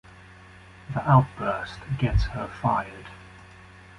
[0.95, 3.05] The outburst gets her fired.